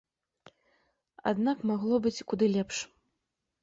Аднак 1.33 1.57
магло 1.75 1.95
быць 2.09 2.17
куды 2.33 2.45
лепш. 2.59 2.77